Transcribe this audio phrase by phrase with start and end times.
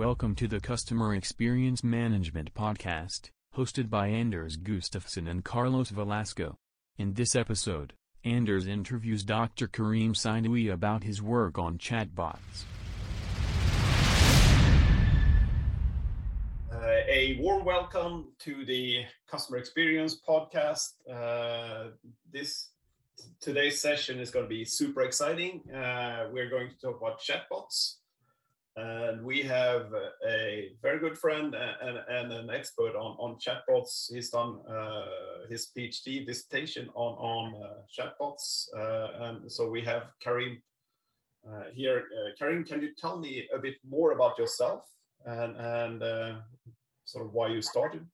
[0.00, 6.56] Welcome to the Customer Experience Management Podcast, hosted by Anders Gustafsson and Carlos Velasco.
[6.96, 7.92] In this episode,
[8.24, 9.68] Anders interviews Dr.
[9.68, 12.64] Kareem Saidoui about his work on chatbots.
[16.72, 20.92] Uh, a warm welcome to the Customer Experience Podcast.
[21.12, 21.90] Uh,
[22.32, 22.70] this
[23.38, 25.60] today's session is going to be super exciting.
[25.70, 27.96] Uh, we're going to talk about chatbots
[28.76, 29.92] and we have
[30.26, 34.12] a very good friend and, and an expert on, on chatbots.
[34.12, 35.04] He's done uh,
[35.48, 38.68] his PhD dissertation on, on uh, chatbots.
[38.76, 40.62] Uh, and so we have Karim
[41.48, 42.04] uh, here.
[42.16, 44.84] Uh, Karim, can you tell me a bit more about yourself
[45.26, 46.40] and, and
[47.04, 48.06] sort of why you started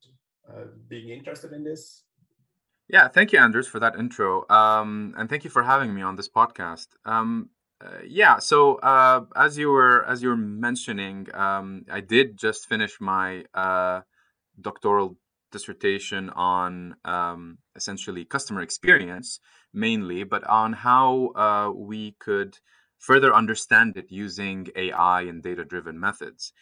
[0.88, 2.04] being interested in this?
[2.88, 4.48] Yeah, thank you, Anders, for that intro.
[4.48, 6.86] Um, and thank you for having me on this podcast.
[7.04, 7.50] Um,
[7.84, 12.66] uh, yeah, so uh, as you were as you were mentioning, um, I did just
[12.66, 14.00] finish my uh,
[14.60, 15.18] doctoral
[15.52, 19.40] dissertation on um, essentially customer experience
[19.72, 22.56] mainly, but on how uh, we could
[22.98, 26.52] further understand it using AI and data-driven methods.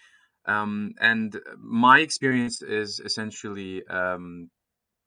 [0.46, 4.50] Um, and my experience is essentially um,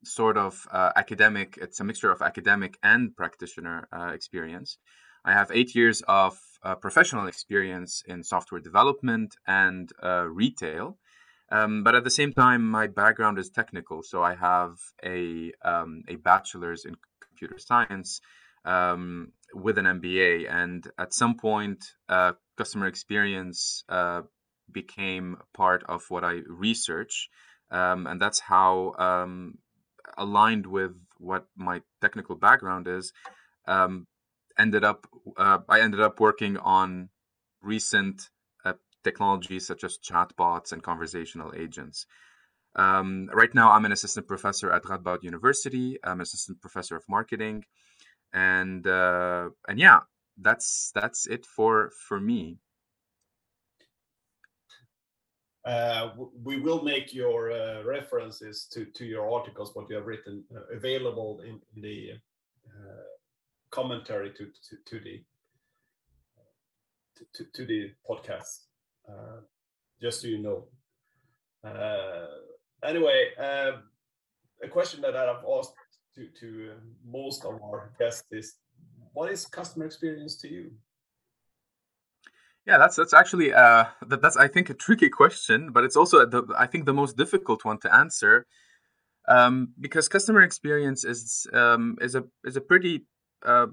[0.04, 1.58] sort of uh, academic.
[1.60, 4.78] It's a mixture of academic and practitioner uh, experience.
[5.28, 10.96] I have eight years of uh, professional experience in software development and uh, retail.
[11.50, 16.02] Um, but at the same time, my background is technical, so I have a um,
[16.08, 16.94] a bachelor's in
[17.26, 18.22] computer science
[18.64, 20.50] um, with an MBA.
[20.50, 24.22] And at some point, uh, customer experience uh,
[24.72, 27.28] became part of what I research,
[27.70, 29.58] um, and that's how um,
[30.16, 33.12] aligned with what my technical background is.
[33.66, 34.06] Um,
[34.58, 35.06] ended up
[35.36, 37.08] uh, I ended up working on
[37.62, 38.28] recent
[38.64, 42.06] uh, technologies such as chatbots and conversational agents.
[42.76, 45.98] Um, right now, I'm an assistant professor at Radboud University.
[46.04, 47.64] I'm an assistant professor of marketing,
[48.32, 50.00] and uh, and yeah,
[50.40, 52.58] that's that's it for for me.
[55.64, 56.12] Uh,
[56.44, 60.60] we will make your uh, references to, to your articles, what you have written, uh,
[60.74, 62.12] available in, in the
[62.66, 63.02] uh,
[63.70, 65.22] commentary to to, to the
[67.34, 68.66] to, to the podcast.
[69.08, 69.40] Uh,
[70.00, 70.64] just so you know.
[71.64, 72.26] Uh,
[72.84, 73.72] anyway, uh,
[74.62, 75.74] a question that I've asked
[76.14, 76.72] to to
[77.04, 78.56] most of our guests is,
[79.12, 80.70] what is customer experience to you?
[82.66, 86.26] Yeah, that's that's actually uh, that, that's I think a tricky question, but it's also
[86.26, 88.46] the, I think the most difficult one to answer,
[89.26, 93.06] um, because customer experience is um, is a is a pretty
[93.44, 93.66] uh,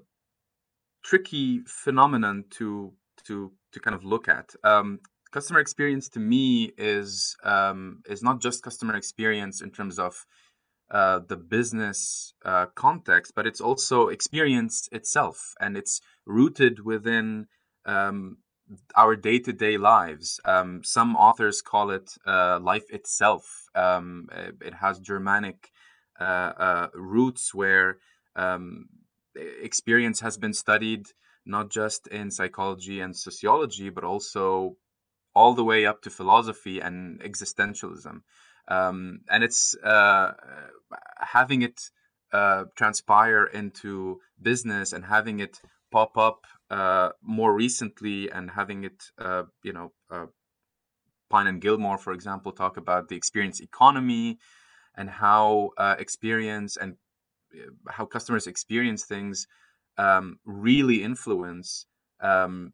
[1.04, 2.94] tricky phenomenon to
[3.26, 4.54] to to kind of look at.
[4.64, 5.00] Um,
[5.32, 10.26] customer experience to me is um, is not just customer experience in terms of
[10.92, 17.48] uh, the business uh, context, but it's also experience itself, and it's rooted within
[17.86, 18.38] um,
[18.96, 20.40] our day to day lives.
[20.46, 23.46] Um, some authors call it uh, life itself.
[23.76, 24.30] Um,
[24.62, 25.72] it has Germanic
[26.20, 26.24] uh,
[26.58, 27.98] uh, roots where
[28.36, 28.88] um,
[29.36, 31.08] experience has been studied
[31.46, 34.78] not just in psychology and sociology, but also
[35.36, 38.22] all the way up to philosophy and existentialism.
[38.68, 40.32] Um, and it's uh,
[41.20, 41.82] having it
[42.34, 49.04] uh, transpire into business and having it pop up uh, more recently and having it,
[49.20, 50.26] uh, you know, uh,
[51.30, 54.38] Pine and Gilmore, for example, talk about the experience economy
[54.96, 56.96] and how uh, experience and
[57.90, 59.48] how customers experience things
[59.98, 61.86] um, really influence
[62.22, 62.74] um,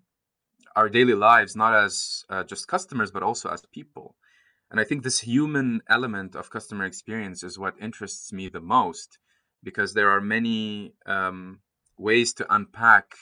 [0.75, 4.15] our daily lives, not as uh, just customers, but also as people.
[4.69, 9.19] And I think this human element of customer experience is what interests me the most
[9.63, 11.59] because there are many um,
[11.97, 13.13] ways to unpack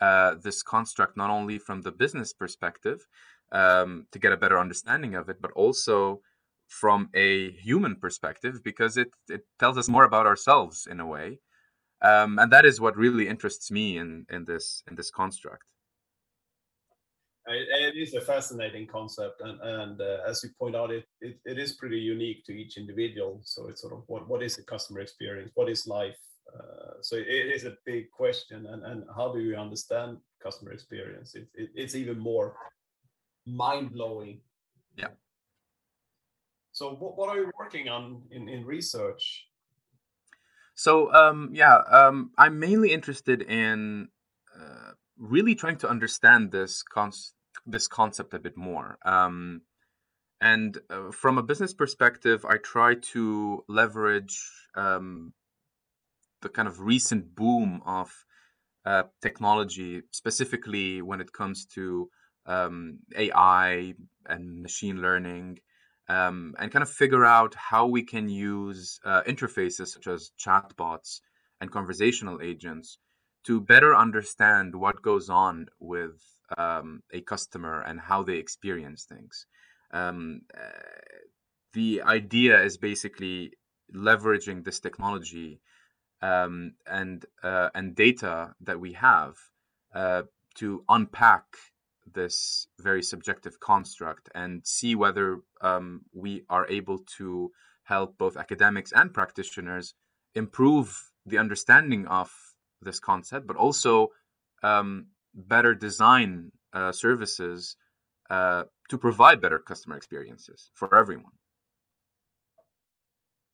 [0.00, 3.06] uh, this construct, not only from the business perspective
[3.50, 6.20] um, to get a better understanding of it, but also
[6.80, 11.38] from a human perspective because it, it tells us more about ourselves in a way.
[12.00, 15.64] Um, and that is what really interests me in in this in this construct.
[17.46, 21.58] It is a fascinating concept and and uh, as you point out it, it it
[21.58, 23.40] is pretty unique to each individual.
[23.44, 25.52] So it's sort of what what is the customer experience?
[25.54, 26.20] What is life?
[26.56, 31.34] Uh, so it is a big question and and how do you understand customer experience?
[31.34, 32.56] It, it it's even more
[33.44, 34.40] mind-blowing
[34.96, 35.12] yeah
[36.82, 39.46] so what, what are you working on in, in research?
[40.74, 44.08] So um, yeah, um, I'm mainly interested in
[44.58, 47.12] uh, really trying to understand this con-
[47.64, 48.98] this concept a bit more.
[49.04, 49.62] Um,
[50.40, 54.36] and uh, from a business perspective, I try to leverage
[54.74, 55.34] um,
[56.40, 58.10] the kind of recent boom of
[58.84, 62.10] uh, technology, specifically when it comes to
[62.46, 63.94] um, AI
[64.26, 65.60] and machine learning,
[66.08, 71.20] um, and kind of figure out how we can use uh, interfaces such as chatbots
[71.60, 72.98] and conversational agents
[73.44, 76.20] to better understand what goes on with
[76.58, 79.46] um, a customer and how they experience things.
[79.92, 80.70] Um, uh,
[81.72, 83.52] the idea is basically
[83.94, 85.60] leveraging this technology
[86.20, 89.34] um, and uh, and data that we have
[89.94, 90.22] uh,
[90.56, 91.44] to unpack
[92.14, 97.50] this very subjective construct and see whether um, we are able to
[97.84, 99.94] help both academics and practitioners
[100.34, 102.32] improve the understanding of
[102.80, 104.08] this concept, but also
[104.62, 107.76] um, better design uh, services
[108.30, 111.32] uh, to provide better customer experiences for everyone.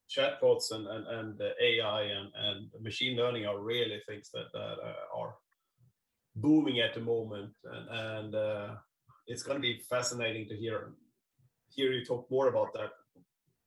[0.09, 5.19] Chatbots and, and, and AI and, and machine learning are really things that, that uh,
[5.19, 5.35] are
[6.41, 7.53] booming at the moment.
[7.65, 8.69] And, and uh,
[9.27, 10.93] it's going to be fascinating to hear
[11.69, 12.91] hear you talk more about that,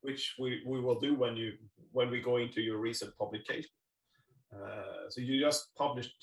[0.02, 1.54] which we, we will do when you
[1.92, 3.70] when we go into your recent publication.
[4.54, 6.22] Uh, so you just published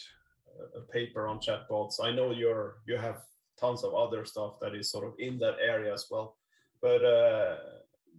[0.77, 1.97] a paper on chatbots.
[2.03, 3.23] I know you're you have
[3.59, 6.37] tons of other stuff that is sort of in that area as well,
[6.83, 7.57] but uh,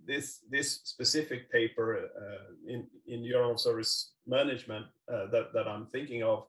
[0.05, 6.23] this this specific paper uh, in in journal service management uh, that that I'm thinking
[6.23, 6.47] of,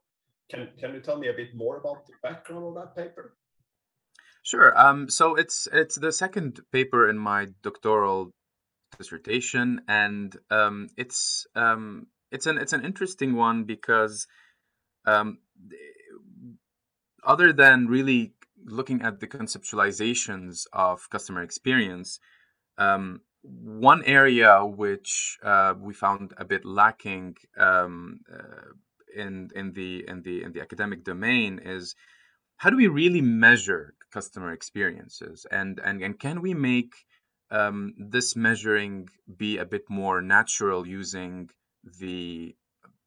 [0.51, 3.37] can can you tell me a bit more about the background of that paper?
[4.43, 4.79] Sure.
[4.79, 8.33] Um, so it's it's the second paper in my doctoral
[8.99, 14.27] dissertation, and um, it's um, it's an it's an interesting one because
[15.07, 15.39] um,
[17.25, 22.19] other than really looking at the conceptualizations of customer experience,
[22.79, 28.73] um, one area which uh, we found a bit lacking um, uh,
[29.15, 31.95] in in the in the in the academic domain is
[32.57, 36.95] how do we really measure customer experiences and and, and can we make
[37.51, 41.51] um, this measuring be a bit more natural using
[41.99, 42.55] the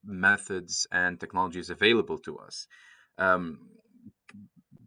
[0.03, 2.67] methods and technologies available to us.
[3.17, 3.69] Um,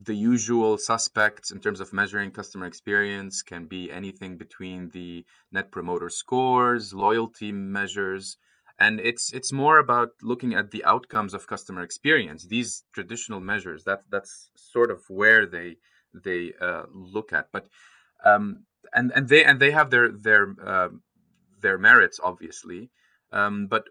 [0.02, 5.72] the usual suspects in terms of measuring customer experience can be anything between the net
[5.72, 8.36] promoter scores, loyalty measures,
[8.78, 12.46] and it's it's more about looking at the outcomes of customer experience.
[12.46, 13.84] These traditional measures.
[13.84, 15.76] That that's sort of where they
[16.12, 17.69] they uh, look at, but
[18.25, 20.88] um, and and they and they have their their uh,
[21.61, 22.90] their merits obviously,
[23.32, 23.84] um, but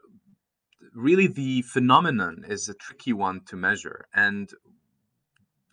[0.93, 4.05] really the phenomenon is a tricky one to measure.
[4.13, 4.49] And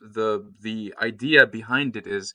[0.01, 2.35] the the idea behind it is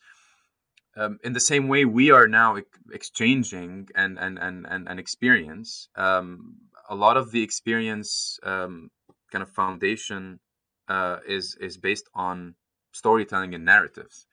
[0.96, 2.56] um, in the same way we are now
[2.92, 6.56] exchanging and and and and, and experience um,
[6.88, 8.90] a lot of the experience um,
[9.30, 10.40] kind of foundation
[10.88, 12.54] uh, is is based on
[12.92, 14.26] storytelling and narratives.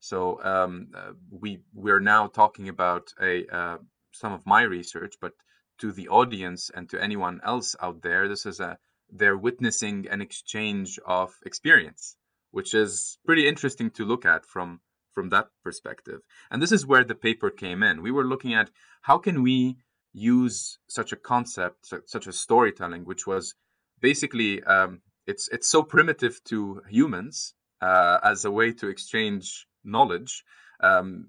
[0.00, 3.78] So um, uh, we we're now talking about a uh,
[4.12, 5.32] some of my research but
[5.78, 8.78] to the audience and to anyone else out there this is a
[9.10, 12.16] they're witnessing an exchange of experience
[12.50, 14.80] which is pretty interesting to look at from
[15.12, 16.20] from that perspective.
[16.50, 18.02] And this is where the paper came in.
[18.02, 18.70] We were looking at
[19.02, 19.76] how can we
[20.18, 23.54] use such a concept such as storytelling which was
[24.00, 30.44] basically um, it's it's so primitive to humans uh, as a way to exchange knowledge
[30.80, 31.28] um,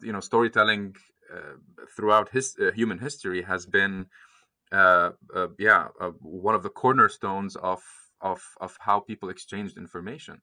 [0.00, 0.94] you know storytelling
[1.34, 1.56] uh,
[1.96, 4.06] throughout his uh, human history has been
[4.72, 5.10] uh,
[5.58, 5.86] yeah
[6.20, 7.82] one of the cornerstones of
[8.20, 10.40] of of how people exchanged information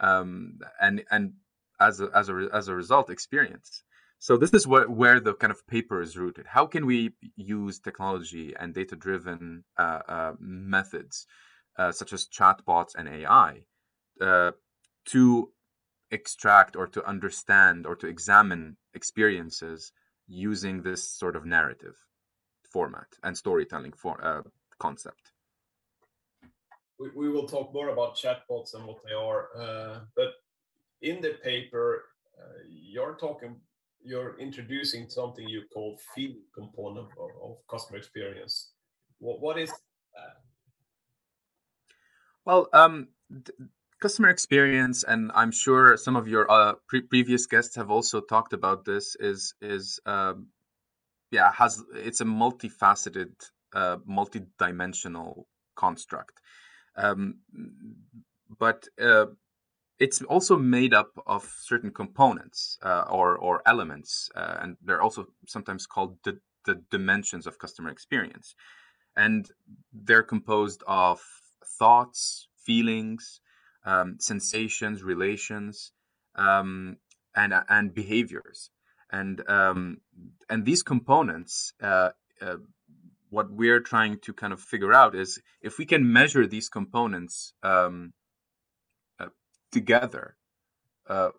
[0.00, 1.32] um, and and
[1.80, 3.82] as a, as a as a result experience
[4.18, 7.78] so this is what, where the kind of paper is rooted how can we use
[7.78, 11.26] technology and data driven uh, uh, methods
[11.78, 13.60] uh, such as chatbots and ai
[15.04, 15.50] to
[16.10, 19.92] extract or to understand or to examine experiences
[20.26, 21.96] using this sort of narrative
[22.70, 24.42] format and storytelling for uh,
[24.78, 25.32] concept.
[26.98, 30.34] We, we will talk more about chatbots and what they are, uh, but
[31.00, 32.04] in the paper,
[32.38, 33.56] uh, you're talking,
[34.02, 38.72] you're introducing something you call feeling component of, of customer experience.
[39.18, 40.36] What, what is that?
[42.44, 43.08] Well, um,
[44.00, 48.52] customer experience and i'm sure some of your uh, pre- previous guests have also talked
[48.52, 50.48] about this is is um,
[51.30, 53.32] yeah has it's a multifaceted
[53.74, 56.40] uh, multi-dimensional construct
[56.96, 57.38] um,
[58.58, 59.26] but uh,
[59.98, 65.26] it's also made up of certain components uh, or or elements, uh, and they're also
[65.46, 68.54] sometimes called the the dimensions of customer experience,
[69.16, 69.50] and
[69.92, 71.20] they're composed of
[71.78, 73.40] thoughts, feelings,
[73.84, 75.92] um, sensations, relations,
[76.36, 76.96] um,
[77.34, 78.70] and and behaviors,
[79.10, 79.98] and um,
[80.48, 81.72] and these components.
[81.82, 82.56] Uh, uh,
[83.30, 87.52] what we're trying to kind of figure out is if we can measure these components
[87.62, 88.14] um,
[89.70, 90.36] together,
[91.08, 91.30] uh,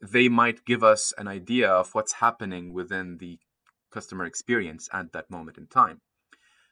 [0.00, 3.38] they might give us an idea of what's happening within the
[3.90, 6.00] customer experience at that moment in time.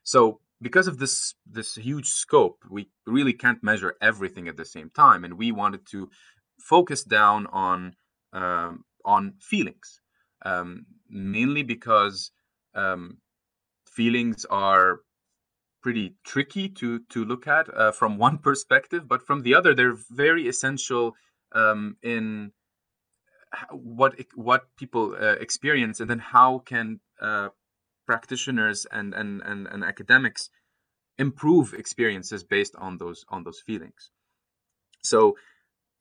[0.02, 4.90] So because of this this huge scope, we really can't measure everything at the same
[4.90, 6.11] time, and we wanted to
[6.59, 7.94] focus down on
[8.33, 10.00] um, on feelings,
[10.44, 12.30] um, mainly because
[12.75, 13.18] um,
[13.87, 15.00] feelings are
[15.85, 19.99] pretty tricky to to look at uh, from one perspective, but from the other, they're
[20.11, 21.14] very essential
[21.53, 22.53] um, in
[23.71, 27.49] what what people uh, experience, and then how can uh,
[28.07, 30.50] practitioners and, and and and academics
[31.19, 34.11] improve experiences based on those on those feelings.
[35.03, 35.37] So.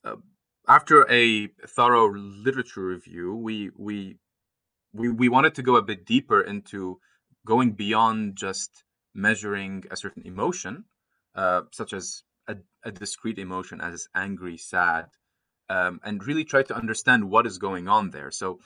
[0.06, 0.18] Uh,
[0.66, 4.16] after a thorough literature review, we we
[4.94, 7.00] we we wanted to go a bit deeper into
[7.46, 10.86] going beyond just measuring a certain emotion,
[11.36, 15.08] uh, such as a, a, discrete emotion as angry, sad,
[15.70, 18.32] um, and really try to understand what is going on there.
[18.32, 18.60] So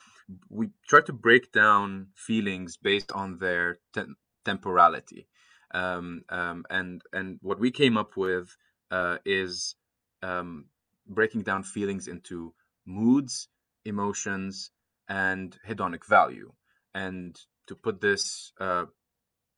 [0.50, 4.14] we try to break down feelings based on their te-
[4.46, 5.28] temporality.
[5.74, 8.56] Um, um, and and what we came up with
[8.90, 9.76] uh, is
[10.24, 10.66] um,
[11.08, 12.54] breaking down feelings into
[12.86, 13.50] moods,
[13.86, 14.72] emotions,
[15.08, 16.54] and hedonic value.
[16.94, 17.38] And
[17.68, 18.86] to put this uh,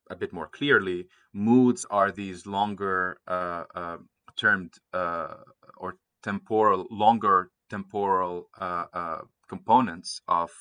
[0.10, 3.98] a bit more clearly, moods are these longer uh, uh,
[4.36, 5.36] termed uh,
[5.78, 10.52] or temporal, longer temporal uh, uh, components of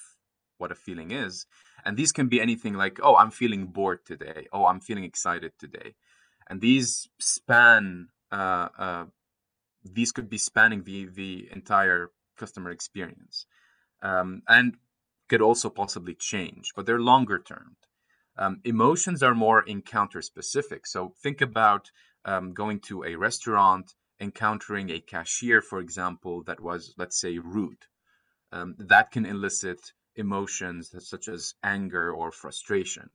[0.59, 1.47] what a feeling is.
[1.85, 4.47] And these can be anything like, oh, I'm feeling bored today.
[4.53, 5.95] Oh, I'm feeling excited today.
[6.49, 8.09] And these span,
[9.85, 13.47] these could be spanning the, the entire customer experience.
[14.03, 14.77] Um, and
[15.29, 17.77] could also possibly change, but they're longer term.
[18.39, 20.87] Um, emotions are more encounter specific.
[20.87, 21.91] So think about
[22.25, 27.87] um, going to a restaurant, encountering a cashier, for example, that was, let's say, rude.
[28.53, 33.11] Um, that can elicit emotions such as anger or frustration.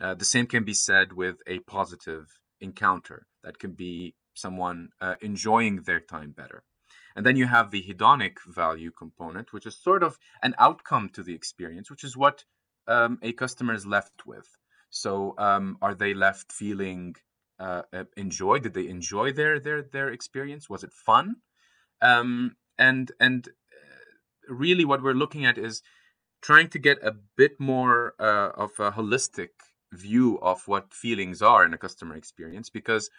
[0.00, 2.26] Uh, the same can be said with a positive
[2.60, 3.26] encounter.
[3.44, 6.64] That can be someone uh, enjoying their time better.
[7.14, 11.22] And then you have the hedonic value component, which is sort of an outcome to
[11.22, 12.44] the experience, which is what
[12.88, 14.48] um, a customer is left with.
[14.90, 17.16] So, um, are they left feeling
[17.58, 18.58] uh, uh, enjoy?
[18.60, 20.70] Did they enjoy their their their experience?
[20.70, 21.36] Was it fun?
[22.00, 25.82] Um, and and uh, really, what we're looking at is
[26.40, 29.50] trying to get a bit more uh, of a holistic
[29.92, 33.10] view of what feelings are in a customer experience, because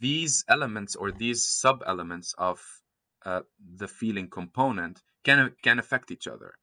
[0.00, 2.60] these elements or these sub elements of
[3.24, 3.40] uh,
[3.76, 6.54] the feeling component can can affect each other.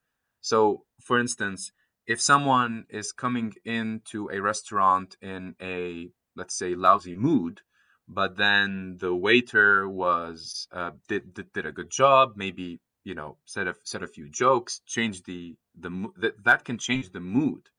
[0.42, 1.72] So, for instance,
[2.08, 7.62] if someone is coming into a restaurant in a let's say lousy mood
[8.08, 13.38] but then the waiter was uh, did, did, did a good job maybe you know
[13.46, 17.70] said a said a few jokes change the the that, that can change the mood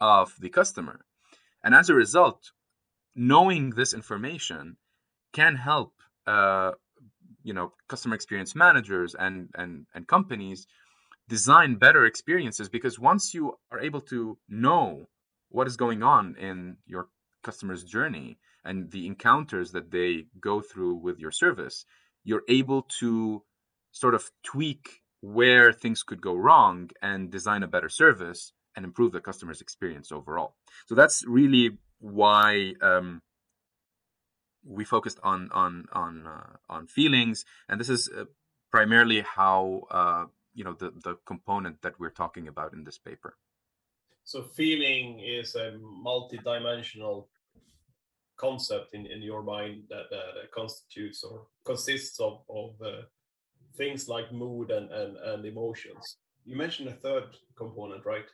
[0.00, 1.04] of the customer.
[1.62, 2.52] And as a result
[3.14, 4.76] knowing this information
[5.32, 5.92] can help
[6.26, 6.72] uh,
[7.42, 10.66] you know customer experience managers and and and companies
[11.28, 15.08] design better experiences because once you are able to know
[15.48, 17.08] what is going on in your
[17.42, 21.84] customer's journey and the encounters that they go through with your service,
[22.24, 23.42] you're able to
[23.92, 29.12] sort of tweak where things could go wrong and design a better service and improve
[29.12, 30.56] the customer's experience overall.
[30.86, 33.22] So that's really why um,
[34.66, 38.24] we focused on on on uh, on feelings, and this is uh,
[38.70, 43.36] primarily how uh, you know the the component that we're talking about in this paper.
[44.24, 47.28] So feeling is a multi-dimensional
[48.36, 53.02] concept in, in your mind that, that constitutes or consists of, of uh,
[53.76, 56.16] things like mood and, and, and emotions.
[56.44, 58.24] You mentioned a third component right?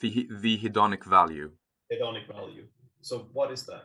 [0.00, 1.52] The the hedonic value.
[1.92, 2.66] Hedonic value.
[3.00, 3.84] So what is that?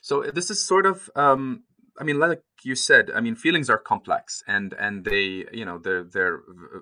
[0.00, 1.64] So this is sort of um,
[1.98, 5.78] I mean, like you said, I mean, feelings are complex, and and they, you know,
[5.78, 6.40] they're they're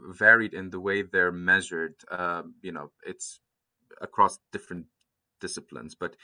[0.09, 1.95] varied in the way they're measured.
[2.11, 3.41] Uh, you know, it's
[4.01, 4.87] across different
[5.41, 5.95] disciplines.
[5.95, 6.15] But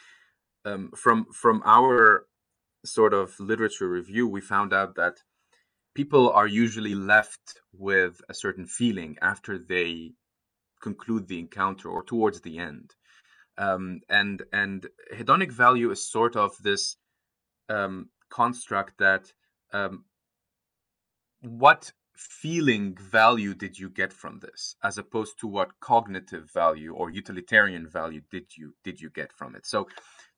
[0.64, 2.26] um, from from our
[2.84, 5.22] sort of literature review, we found out that
[5.94, 10.12] people are usually left with a certain feeling after they
[10.80, 12.94] conclude the encounter or towards the end.
[13.58, 16.96] Um, and and hedonic value is sort of this
[17.68, 19.32] um, construct that
[19.72, 20.04] um,
[21.40, 27.10] what feeling value did you get from this as opposed to what cognitive value or
[27.10, 29.66] utilitarian value did you did you get from it?
[29.66, 29.86] So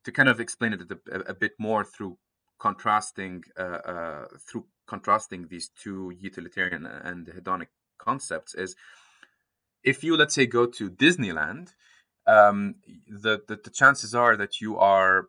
[0.03, 0.81] to kind of explain it
[1.11, 2.17] a, a bit more through
[2.59, 7.67] contrasting uh, uh, through contrasting these two utilitarian and hedonic
[7.97, 8.75] concepts is
[9.83, 11.69] if you let's say go to disneyland
[12.27, 12.75] um,
[13.07, 15.27] the, the, the chances are that you are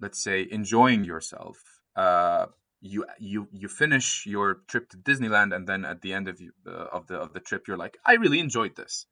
[0.00, 2.46] let's say enjoying yourself uh,
[2.80, 6.52] you you you finish your trip to Disneyland, and then at the end of you,
[6.66, 9.06] uh, of the of the trip, you're like, I really enjoyed this,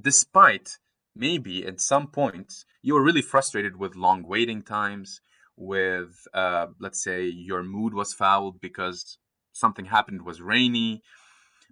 [0.00, 0.78] despite
[1.14, 5.20] maybe at some points you were really frustrated with long waiting times,
[5.56, 9.18] with uh, let's say your mood was fouled because
[9.52, 11.02] something happened was rainy,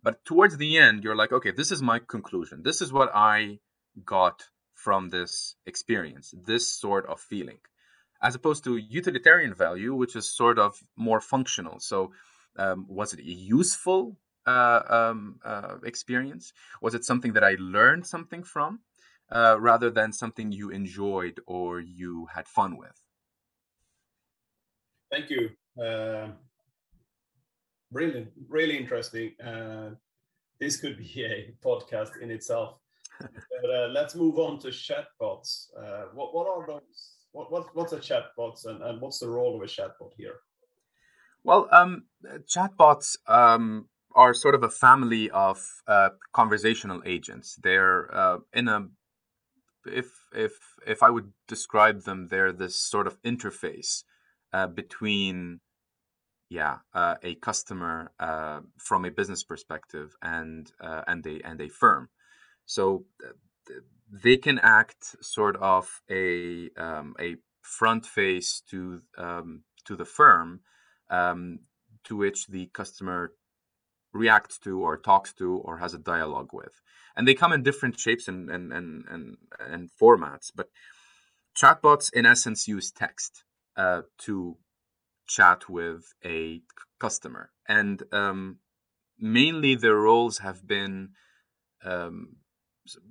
[0.03, 2.63] but towards the end, you're like, okay, this is my conclusion.
[2.63, 3.59] This is what I
[4.05, 4.45] got
[4.75, 6.35] from this experience.
[6.47, 7.59] This sort of feeling
[8.23, 11.81] as opposed to utilitarian value, which is sort of more functional.
[11.81, 12.12] So,
[12.57, 16.53] um, was it a useful uh, um, uh, experience?
[16.83, 18.81] Was it something that I learned something from,
[19.31, 22.99] uh, rather than something you enjoyed or you had fun with?
[25.11, 25.50] Thank you.
[25.81, 26.29] Uh,
[27.91, 29.35] brilliant, really interesting.
[29.41, 29.91] Uh,
[30.59, 32.79] this could be a podcast in itself.
[33.21, 35.69] but uh, let's move on to chatbots.
[36.15, 37.20] what what are those?
[37.33, 40.37] What, what what's a chatbot and, and what's the role of a chatbot here?
[41.43, 42.05] Well, um,
[42.47, 47.57] chatbots um, are sort of a family of uh, conversational agents.
[47.63, 48.89] They're uh, in a
[49.87, 50.53] if if
[50.87, 54.05] if I would describe them, they're this sort of interface
[54.53, 55.61] uh, between
[56.49, 61.69] yeah uh, a customer uh, from a business perspective and uh, and a and a
[61.69, 62.09] firm.
[62.67, 63.04] So
[64.11, 70.61] they can act sort of a um, a front face to um, to the firm
[71.11, 71.61] um,
[72.05, 73.33] to which the customer
[74.13, 76.81] reacts to or talks to or has a dialogue with.
[77.17, 80.69] And they come in different shapes and and and and, and formats but
[81.57, 83.45] chatbots in essence use text
[83.77, 84.57] uh, to
[85.27, 86.61] chat with a
[86.99, 87.51] customer.
[87.69, 88.59] And um,
[89.19, 91.11] mainly their roles have been
[91.85, 92.37] um,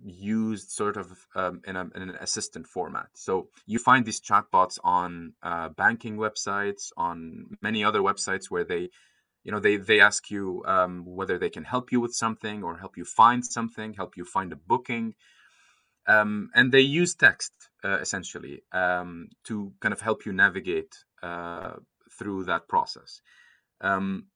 [0.04, 3.08] used sort of um, in, a, in, an assistant format.
[3.14, 8.90] So you find these chatbots on uh, banking websites, on many other websites where they,
[9.44, 12.78] you know, they they ask you um, whether they can help you with something or
[12.78, 15.14] help you find something, help you find a booking,
[16.08, 17.54] um, and they use text
[17.84, 21.74] uh, essentially um, to kind of help you navigate uh,
[22.18, 23.22] through that process.
[23.82, 24.28] Um,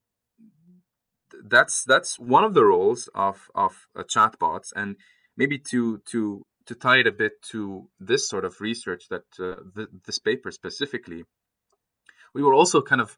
[1.44, 4.96] that's that's one of the roles of of uh, chatbots and
[5.36, 9.60] maybe to to to tie it a bit to this sort of research that uh,
[9.74, 11.24] the, this paper specifically,
[12.32, 13.16] we were also kind of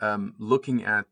[0.00, 1.06] um, looking at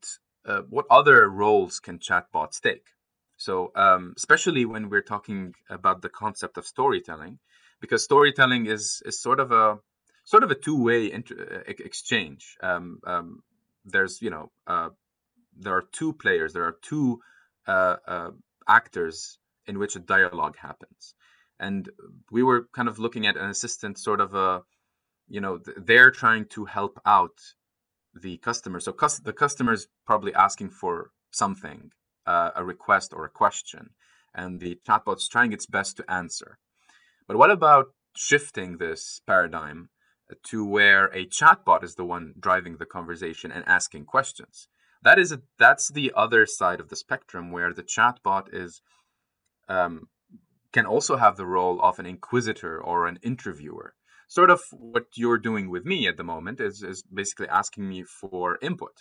[0.45, 2.89] uh, what other roles can chatbots take.
[3.37, 7.39] So, um, especially when we're talking about the concept of storytelling,
[7.81, 9.79] because storytelling is is sort of a
[10.25, 12.57] sort of a two way inter- exchange.
[12.63, 13.43] Um, um,
[13.85, 14.91] there's you know uh,
[15.57, 17.21] there are two players, there are two
[17.67, 18.31] uh, uh,
[18.69, 21.15] actors in which a dialogue happens.
[21.59, 21.89] And
[22.31, 24.63] we were kind of looking at an assistant, sort of a,
[25.29, 27.39] you know, they're trying to help out
[28.15, 28.81] the customer.
[28.81, 31.93] So cus- the customer is probably asking for something,
[32.27, 33.91] uh, a request or a question,
[34.35, 36.59] and the chatbot's trying its best to answer.
[37.27, 39.89] But what about shifting this paradigm
[40.45, 44.69] to where a chatbot is the one driving the conversation and asking questions?
[45.03, 48.83] That is a, that's the other side of the spectrum where the chatbot is
[49.73, 50.09] um,
[50.73, 53.95] can also have the role of an inquisitor or an interviewer.
[54.29, 58.03] Sort of what you're doing with me at the moment is, is basically asking me
[58.03, 58.97] for input.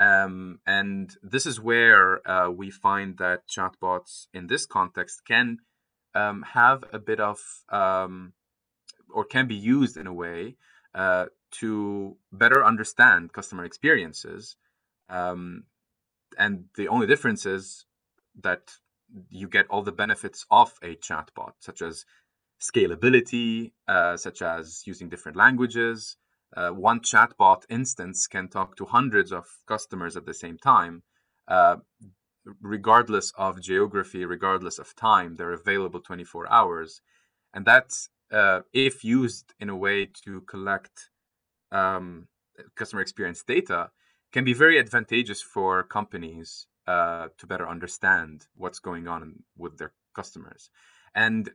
[0.00, 5.58] Um, and this is where uh, we find that chatbots in this context can
[6.14, 8.32] um, have a bit of, um,
[9.10, 10.56] or can be used in a way
[10.94, 11.26] uh,
[11.60, 14.56] to better understand customer experiences.
[15.08, 15.64] Um,
[16.38, 17.84] and the only difference is
[18.40, 18.62] that
[19.30, 22.04] you get all the benefits of a chatbot, such as
[22.60, 26.16] scalability, uh, such as using different languages.
[26.56, 31.02] Uh, one chatbot instance can talk to hundreds of customers at the same time,
[31.48, 31.76] uh,
[32.60, 35.36] regardless of geography, regardless of time.
[35.36, 37.00] They're available 24 hours.
[37.54, 41.10] And that's uh, if used in a way to collect
[41.70, 42.28] um,
[42.76, 43.90] customer experience data,
[44.32, 49.92] can be very advantageous for companies uh, to better understand what's going on with their
[50.14, 50.70] customers.
[51.14, 51.52] And uh,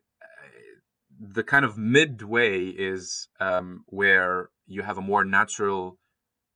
[1.20, 5.98] the kind of midway is um, where you have a more natural,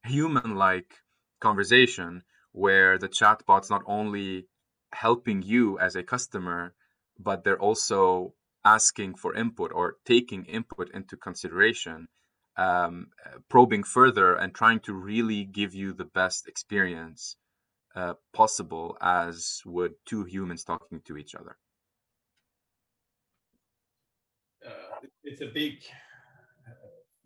[0.05, 0.95] human like
[1.39, 4.47] conversation where the chatbot's not only
[4.93, 6.73] helping you as a customer,
[7.17, 12.07] but they're also asking for input or taking input into consideration,
[12.57, 13.07] um,
[13.49, 17.37] probing further and trying to really give you the best experience
[17.95, 21.57] uh, possible as would two humans talking to each other.
[24.65, 25.73] Uh, it's a big
[26.67, 26.71] uh,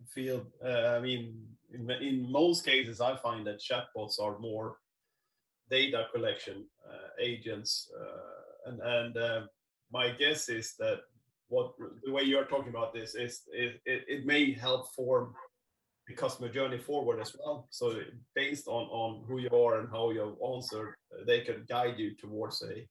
[0.06, 0.46] field.
[0.64, 1.34] Uh, I mean,
[1.72, 4.78] in, in, most cases, I find that chatbots are more
[5.70, 9.48] data collection uh, agents, uh, and and
[9.92, 11.00] my guess is that
[11.48, 11.72] what
[12.04, 15.34] the way you're talking about this is it, it, it may help form
[16.06, 17.66] the customer journey forward as well.
[17.70, 18.00] So
[18.34, 20.94] based on on who you are and how you answered,
[21.26, 22.86] they can guide you towards a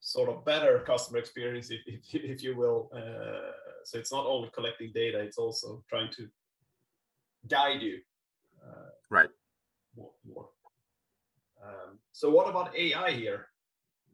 [0.00, 2.90] sort of better customer experience, if if, if you will.
[2.94, 3.52] Uh,
[3.84, 6.28] so it's not only collecting data; it's also trying to
[7.48, 7.98] guide you.
[8.64, 9.30] Uh, right.
[9.96, 10.10] More.
[10.24, 10.48] more.
[11.62, 13.46] Um, so what about AI here?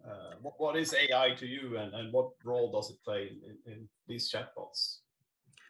[0.06, 3.30] Uh, what, what is AI to you, and, and what role does it play
[3.66, 4.98] in, in these chatbots?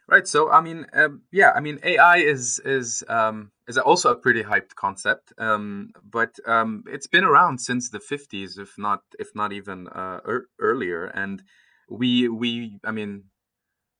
[0.08, 0.26] Right.
[0.26, 4.42] So I mean, um, yeah, I mean, AI is is um, is also a pretty
[4.42, 9.52] hyped concept, um, but um, it's been around since the fifties, if not if not
[9.52, 11.04] even uh, er- earlier.
[11.04, 11.42] And
[11.90, 13.24] we we I mean,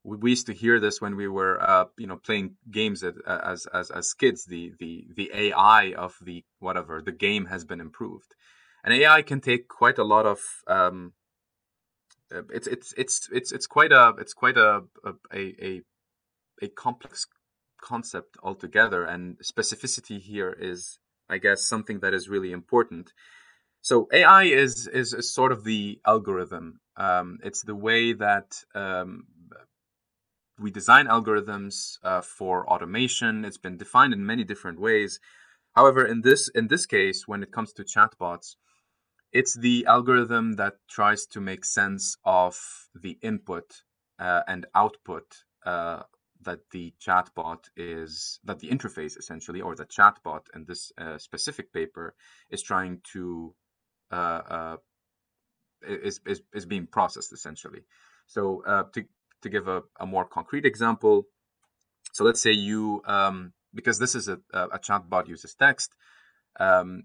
[0.03, 3.17] we, we, used to hear this when we were uh, you know playing games at,
[3.27, 4.47] as as as kids.
[4.47, 8.35] The the the AI of the whatever the game has been improved,
[8.83, 11.13] and AI can take quite a lot of um,
[12.35, 15.13] uh, it's it's it's it's it's quite a it's quite a a,
[15.63, 15.83] a
[16.63, 17.27] a complex
[17.81, 23.13] concept altogether and specificity here is i guess something that is really important.
[23.81, 26.81] So ai is is, is sort of the algorithm.
[26.97, 29.25] Um, it's the way that um,
[30.59, 33.45] we design algorithms uh, for automation.
[33.45, 35.21] It's been defined in many different ways.
[35.77, 38.57] However in this in this case when it comes to chatbots
[39.33, 42.57] it's the algorithm that tries to make sense of
[42.95, 43.83] the input
[44.19, 46.03] uh, and output uh,
[46.43, 51.73] that the chatbot is that the interface essentially or the chatbot in this uh, specific
[51.73, 52.15] paper
[52.51, 53.55] is trying to
[54.13, 54.77] uh, uh,
[55.83, 57.83] is, is is being processed essentially.
[58.27, 59.05] So uh, to
[59.43, 61.27] to give a, a more concrete example
[62.13, 65.95] so let's say you um, because this is a, a chatbot uses text
[66.59, 67.05] um,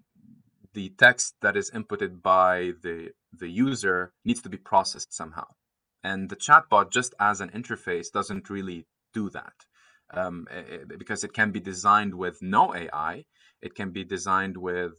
[0.73, 5.45] the text that is inputted by the the user needs to be processed somehow.
[6.03, 9.53] And the chatbot just as an interface doesn't really do that
[10.13, 13.25] um, it, eh, eh, because it can be designed with no AI.
[13.61, 14.93] It can be designed with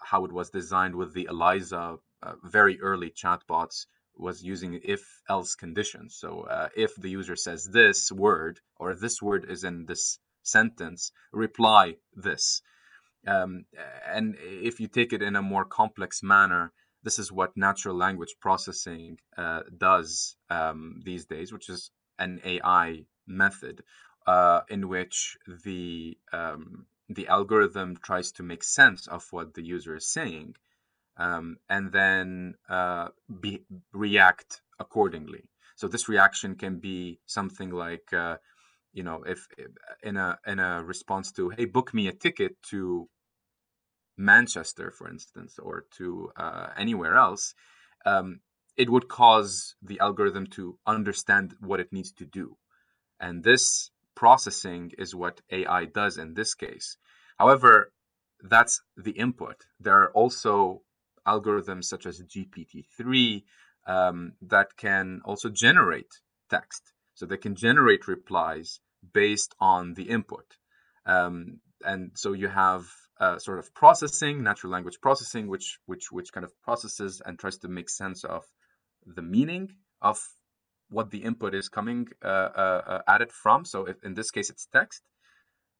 [0.00, 5.54] how it was designed with the Eliza uh, very early chatbots was using if else
[5.54, 6.16] conditions.
[6.16, 11.12] So uh, if the user says this word or this word is in this sentence,
[11.32, 12.62] reply this.
[13.26, 13.66] Um,
[14.06, 18.34] and if you take it in a more complex manner, this is what natural language
[18.40, 23.82] processing uh, does um, these days, which is an AI method
[24.26, 29.96] uh, in which the um, the algorithm tries to make sense of what the user
[29.96, 30.54] is saying,
[31.16, 33.08] um, and then uh,
[33.40, 35.44] be, react accordingly.
[35.76, 38.36] So this reaction can be something like, uh,
[38.92, 39.46] you know, if
[40.02, 43.08] in a in a response to, hey, book me a ticket to
[44.18, 47.54] Manchester, for instance, or to uh, anywhere else,
[48.04, 48.40] um,
[48.78, 52.56] it would cause the algorithm to understand what it needs to do.
[53.20, 56.96] And this processing is what AI does in this case.
[57.38, 57.92] However,
[58.40, 59.56] that's the input.
[59.80, 60.82] There are also
[61.26, 63.42] algorithms such as GPT-3
[63.86, 66.12] um, that can also generate
[66.48, 66.92] text.
[67.14, 68.80] So they can generate replies
[69.12, 70.56] based on the input.
[71.04, 72.86] Um, and so you have
[73.38, 77.68] sort of processing, natural language processing, which which which kind of processes and tries to
[77.68, 78.44] make sense of
[79.14, 79.68] the meaning
[80.00, 80.18] of
[80.90, 83.64] what the input is coming uh, uh, uh at it from.
[83.64, 85.02] So if, in this case, it's text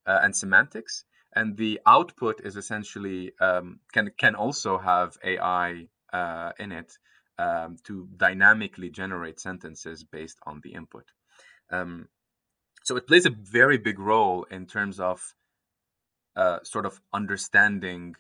[0.07, 6.53] uh, and semantics, and the output is essentially um, can can also have AI uh,
[6.59, 6.93] in it
[7.39, 11.05] um, to dynamically generate sentences based on the input.
[11.71, 12.09] Um,
[12.85, 15.21] so it plays a very big role in terms of
[16.37, 18.15] uh, sort of understanding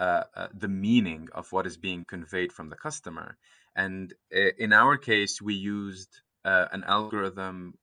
[0.00, 3.36] uh, uh, the meaning of what is being conveyed from the customer.
[3.74, 7.74] And uh, in our case, we used uh, an algorithm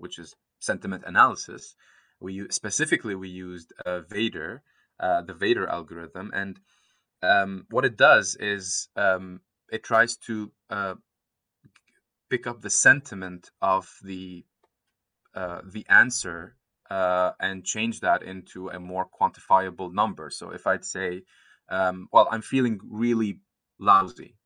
[0.00, 1.76] which is sentiment analysis.
[2.20, 3.72] We specifically we used
[4.08, 4.62] Vader,
[5.00, 6.30] uh, the Vader algorithm.
[6.34, 6.58] And
[7.22, 10.94] um, what it does is um, it tries to uh,
[12.30, 14.44] pick up the sentiment of the
[15.34, 16.56] uh, the answer
[16.90, 20.30] uh, and change that into a more quantifiable number.
[20.30, 21.22] So if I'd say,
[21.68, 23.40] um, well, I'm feeling really
[23.78, 24.36] lousy.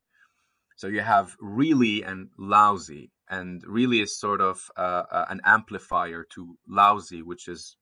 [0.77, 6.25] So you have really and lousy, and really is sort of uh, uh, an amplifier
[6.35, 7.77] to lousy, which is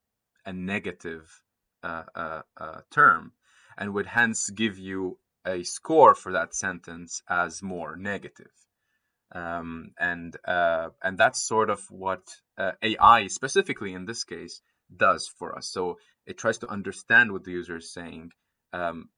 [0.45, 1.43] a negative
[1.83, 3.33] uh, uh, uh, term,
[3.79, 8.53] and would hence give you a score for that sentence as more negative.
[9.33, 12.41] Um, and uh, and that's sort of what
[12.83, 14.61] AI, specifically in this case,
[14.95, 15.69] does for us.
[15.69, 18.33] So it tries to understand what the user is saying,
[18.73, 19.09] um,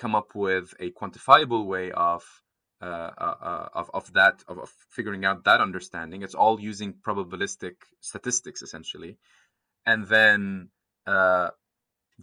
[0.00, 2.22] come up with a quantifiable way of
[2.82, 6.22] uh, uh, uh, of of that of, of, figuring out that understanding.
[6.22, 9.18] It's all using probabilistic statistics essentially,
[9.84, 10.70] and then
[11.06, 11.48] uh,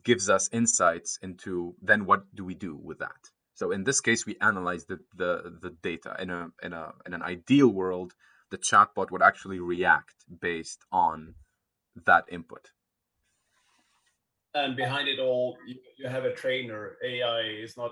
[0.03, 3.21] gives us insights into then what do we do with that.
[3.53, 6.15] So in this case, we analyze the the, the data.
[6.19, 8.13] In a in a in an ideal world,
[8.49, 11.35] the chatbot would actually react based on
[12.05, 12.71] that input
[14.53, 16.97] and behind it all you, you have a trainer.
[17.03, 17.91] Ai is not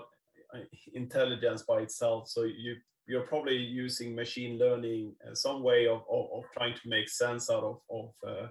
[0.54, 0.60] uh,
[0.94, 2.28] intelligence by itself.
[2.28, 6.88] So you you're probably using machine learning uh, some way of, of, of, trying to
[6.88, 8.46] make sense out of, of uh,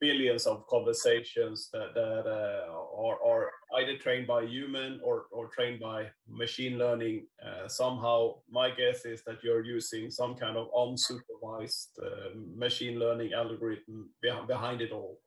[0.00, 5.80] billions of conversations that, that uh, are, are either trained by human or, or trained
[5.80, 7.26] by machine learning.
[7.44, 13.32] Uh, somehow my guess is that you're using some kind of unsupervised uh, machine learning
[13.34, 14.08] algorithm
[14.46, 15.18] behind it all.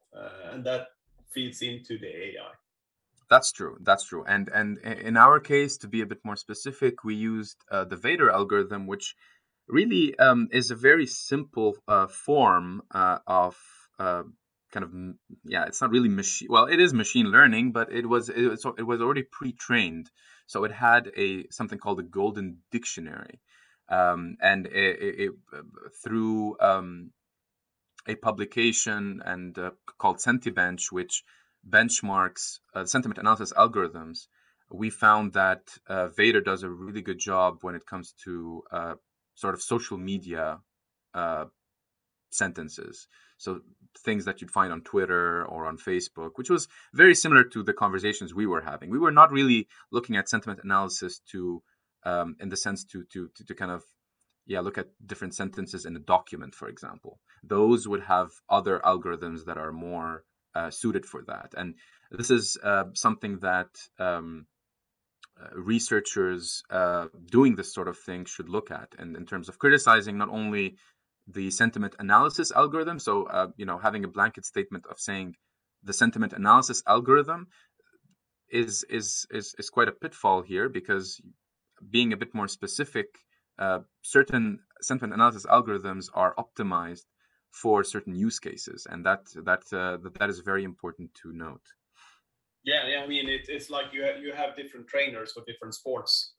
[0.51, 0.87] And that
[1.33, 2.51] feeds into the AI.
[3.29, 3.77] That's true.
[3.79, 4.25] That's true.
[4.27, 7.95] And and in our case, to be a bit more specific, we used uh, the
[7.95, 9.15] Vader algorithm, which
[9.69, 13.55] really um, is a very simple uh, form uh, of
[13.99, 14.23] uh,
[14.73, 14.91] kind of
[15.45, 15.65] yeah.
[15.65, 16.49] It's not really machine.
[16.51, 20.11] Well, it is machine learning, but it was it was, it was already pre-trained,
[20.45, 23.39] so it had a something called a golden dictionary,
[23.87, 25.31] um, and it, it, it
[26.03, 27.11] through um,
[28.07, 31.23] a publication and uh, called Sentibench, which
[31.67, 34.27] benchmarks uh, sentiment analysis algorithms.
[34.71, 38.95] We found that uh, Vader does a really good job when it comes to uh,
[39.35, 40.59] sort of social media
[41.13, 41.45] uh,
[42.31, 43.07] sentences.
[43.37, 43.61] So
[44.05, 47.73] things that you'd find on Twitter or on Facebook, which was very similar to the
[47.73, 48.89] conversations we were having.
[48.89, 51.61] We were not really looking at sentiment analysis to,
[52.03, 53.83] um, in the sense to, to to to kind of
[54.47, 59.45] yeah look at different sentences in a document for example those would have other algorithms
[59.45, 60.23] that are more
[60.53, 61.53] uh, suited for that.
[61.57, 61.75] And
[62.11, 64.45] this is uh, something that um,
[65.41, 69.57] uh, researchers uh, doing this sort of thing should look at and in terms of
[69.57, 70.75] criticizing not only
[71.27, 75.35] the sentiment analysis algorithm so uh, you know having a blanket statement of saying
[75.83, 77.47] the sentiment analysis algorithm
[78.49, 81.21] is is is, is quite a pitfall here because
[81.89, 83.07] being a bit more specific
[83.57, 87.05] uh, certain sentiment analysis algorithms are optimized
[87.51, 91.67] for certain use cases, and that that uh, that is very important to note.
[92.63, 93.03] Yeah, yeah.
[93.03, 96.33] I mean, it, it's like you have, you have different trainers for different sports.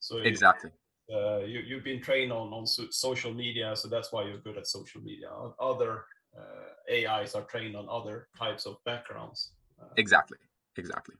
[0.00, 0.70] So exactly.
[1.12, 4.66] Uh, you you've been trained on on social media, so that's why you're good at
[4.66, 5.30] social media.
[5.60, 6.04] Other
[6.36, 9.52] uh, AIs are trained on other types of backgrounds.
[9.80, 10.38] Uh, exactly.
[10.76, 11.14] Exactly.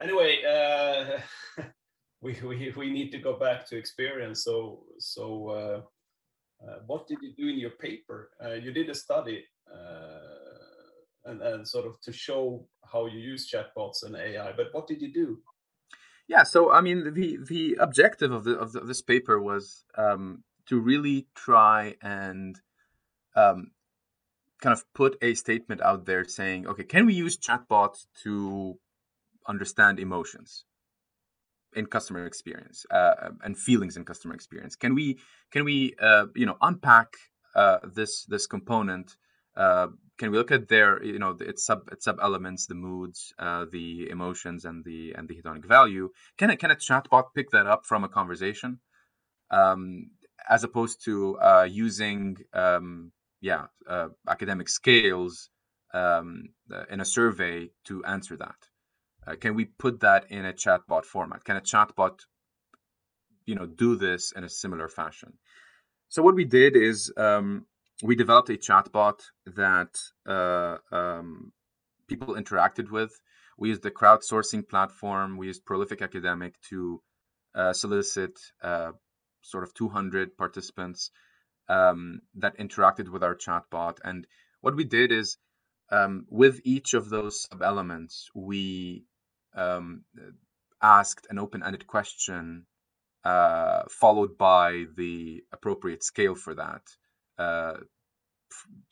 [0.00, 1.62] Anyway, uh,
[2.22, 4.44] we, we, we need to go back to experience.
[4.44, 5.80] So, so uh, uh,
[6.86, 8.30] what did you do in your paper?
[8.44, 13.50] Uh, you did a study uh, and, and sort of to show how you use
[13.50, 15.38] chatbots and AI, but what did you do?
[16.28, 19.84] Yeah, so I mean, the the objective of the of, the, of this paper was
[19.96, 22.60] um, to really try and
[23.34, 23.72] um,
[24.60, 28.78] kind of put a statement out there saying, okay, can we use chatbots to
[29.48, 30.66] understand emotions?
[31.74, 34.76] In customer experience uh, and feelings in customer experience.
[34.76, 35.18] Can we
[35.52, 37.14] can we uh, you know unpack
[37.54, 39.16] uh, this this component?
[39.56, 43.32] Uh, can we look at their you know its sub its sub elements, the moods,
[43.38, 46.10] uh, the emotions, and the and the hedonic value?
[46.38, 48.80] Can it can a chatbot pick that up from a conversation,
[49.50, 50.10] um,
[50.48, 53.66] as opposed to uh, using um, yeah
[54.28, 55.50] academic scales
[55.94, 56.50] um,
[56.90, 58.69] in a survey to answer that?
[59.26, 61.44] Uh, can we put that in a chatbot format?
[61.44, 62.20] Can a chatbot,
[63.46, 65.34] you know, do this in a similar fashion?
[66.08, 67.66] So what we did is um,
[68.02, 71.52] we developed a chatbot that uh, um,
[72.08, 73.12] people interacted with.
[73.58, 75.36] We used the crowdsourcing platform.
[75.36, 77.02] We used Prolific Academic to
[77.54, 78.92] uh, solicit uh,
[79.42, 81.10] sort of 200 participants
[81.68, 83.98] um, that interacted with our chatbot.
[84.02, 84.26] And
[84.60, 85.36] what we did is
[85.92, 89.04] um, with each of those sub elements, we
[89.54, 90.04] um,
[90.82, 92.66] asked an open ended question
[93.24, 96.82] uh, followed by the appropriate scale for that
[97.38, 97.74] uh,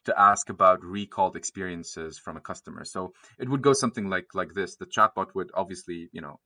[0.04, 2.84] to ask about recalled experiences from a customer.
[2.84, 4.76] So it would go something like like this.
[4.76, 6.40] The chatbot would obviously, you know,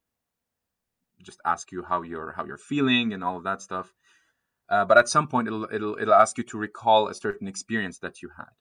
[1.22, 3.92] just ask you how you're how you're feeling and all of that stuff.
[4.68, 7.98] Uh, but at some point, it'll it'll it'll ask you to recall a certain experience
[7.98, 8.53] that you had.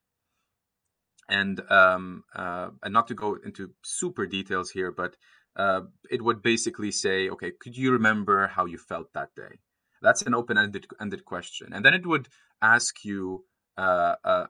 [1.30, 5.16] And um, uh, and not to go into super details here, but
[5.56, 9.60] uh, it would basically say, okay, could you remember how you felt that day?
[10.02, 12.28] That's an open-ended ended question, and then it would
[12.62, 13.46] ask you
[13.78, 14.48] uh, uh,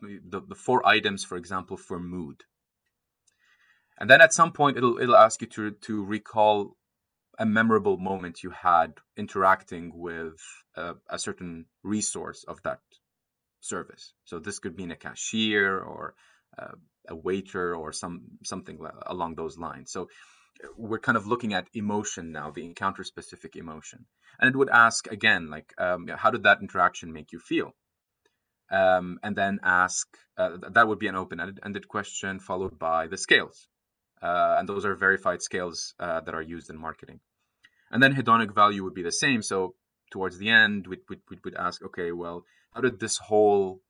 [0.00, 2.44] the the four items, for example, for mood.
[3.98, 6.76] And then at some point, it'll it'll ask you to to recall
[7.38, 10.40] a memorable moment you had interacting with
[10.76, 12.80] a, a certain resource of that
[13.60, 14.14] service.
[14.24, 16.14] So this could mean a cashier or
[17.08, 19.90] a waiter or some something along those lines.
[19.92, 20.08] So
[20.76, 24.06] we're kind of looking at emotion now, the encounter specific emotion,
[24.38, 27.74] and it would ask again, like, um, how did that interaction make you feel?
[28.70, 33.68] Um, and then ask uh, that would be an open-ended question followed by the scales,
[34.22, 37.20] uh, and those are verified scales uh, that are used in marketing.
[37.90, 39.42] And then hedonic value would be the same.
[39.42, 39.74] So
[40.12, 40.98] towards the end, we,
[41.44, 42.44] would ask, okay, well,
[42.74, 43.80] how did this whole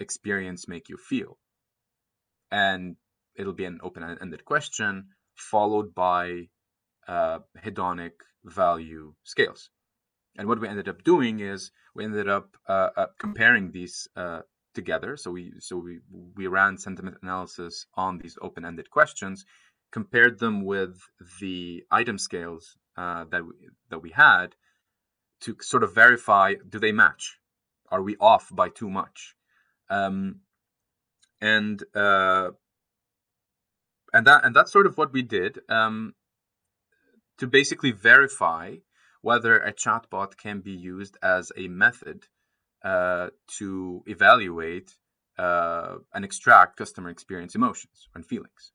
[0.00, 1.38] experience make you feel?
[2.50, 2.96] And
[3.34, 6.48] it'll be an open-ended question followed by
[7.08, 8.12] uh, hedonic
[8.44, 9.70] value scales.
[10.38, 14.40] And what we ended up doing is we ended up uh, uh, comparing these uh,
[14.74, 15.16] together.
[15.16, 16.00] So we so we
[16.36, 19.46] we ran sentiment analysis on these open-ended questions,
[19.90, 21.00] compared them with
[21.40, 23.52] the item scales uh, that we,
[23.90, 24.54] that we had
[25.40, 27.38] to sort of verify do they match?
[27.90, 29.34] Are we off by too much?
[29.88, 30.40] Um,
[31.40, 32.50] and uh,
[34.12, 36.14] and that and that's sort of what we did um,
[37.38, 38.76] to basically verify
[39.22, 42.26] whether a chatbot can be used as a method
[42.84, 44.96] uh, to evaluate
[45.38, 48.72] uh, and extract customer experience emotions and feelings.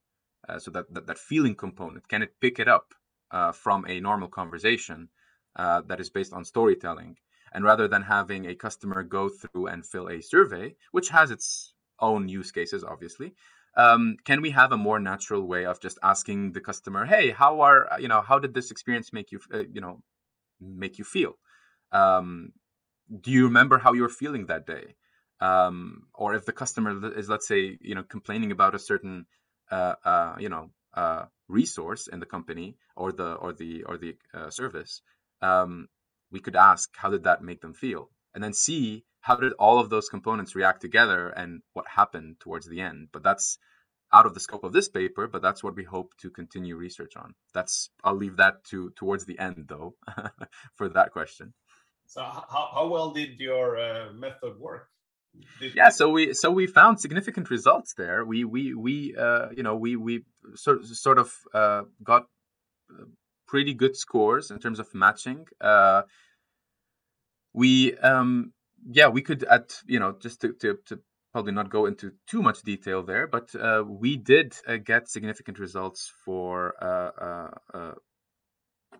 [0.48, 2.94] Uh, so that, that, that feeling component can it pick it up
[3.32, 5.08] uh, from a normal conversation
[5.56, 7.16] uh, that is based on storytelling,
[7.54, 11.74] and rather than having a customer go through and fill a survey, which has its
[12.02, 13.34] own use cases, obviously.
[13.76, 17.62] Um, can we have a more natural way of just asking the customer, "Hey, how
[17.62, 20.04] are you know how did this experience make you uh, you know
[20.60, 21.38] make you feel?
[21.92, 22.54] Um,
[23.22, 24.96] do you remember how you were feeling that day?"
[25.40, 29.26] Um, or if the customer is, let's say, you know, complaining about a certain
[29.72, 34.18] uh, uh, you know uh, resource in the company or the or the or the
[34.34, 35.02] uh, service,
[35.42, 35.88] um,
[36.32, 39.80] we could ask, "How did that make them feel?" and then see how did all
[39.80, 43.10] of those components react together and what happened towards the end?
[43.12, 43.58] But that's
[44.14, 47.16] out of the scope of this paper but that's what we hope to continue research
[47.16, 47.34] on.
[47.54, 49.96] That's i'll leave that to towards the end though
[50.76, 51.54] for that question.
[52.08, 54.90] So how, how well did your uh, method work?
[55.62, 58.26] Did yeah so we so we found significant results there.
[58.26, 62.24] We we we uh, you know we we sort, sort of uh, got
[62.92, 63.06] uh,
[63.48, 65.48] pretty good scores in terms of matching.
[65.62, 66.02] Uh,
[67.54, 68.52] we um
[68.90, 71.00] yeah we could at you know just to, to, to
[71.32, 75.60] probably not go into too much detail there but uh, we did uh, get significant
[75.60, 77.92] results for uh, uh, uh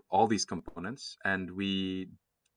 [0.10, 2.08] all these components and we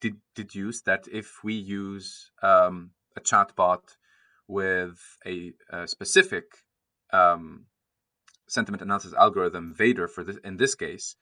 [0.01, 3.97] did deduce that if we use um, a chatbot
[4.49, 6.45] with a, a specific
[7.13, 7.67] um,
[8.49, 11.17] sentiment analysis algorithm VADER for this in this case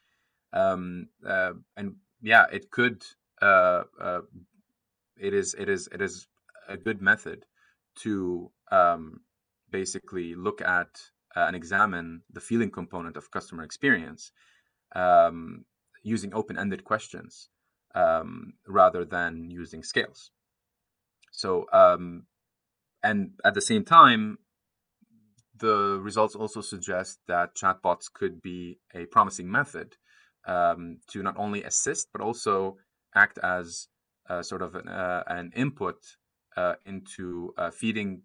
[0.52, 3.02] um, uh, and yeah it could
[5.16, 6.26] it is it is it is
[6.68, 7.44] a good method
[8.00, 9.20] to um,
[9.70, 10.88] basically look at
[11.36, 14.32] uh, and examine the feeling component of customer experience
[14.94, 15.64] um,
[16.02, 17.48] using open-ended questions
[17.94, 20.30] um, rather than using scales.
[21.30, 22.26] So, um,
[23.02, 24.38] and at the same time,
[25.58, 29.96] the results also suggest that chatbots could be a promising method
[30.46, 32.76] um, to not only assist but also
[33.14, 33.88] act as
[34.42, 35.96] sort of an, uh, an input
[36.56, 38.22] uh, into feeding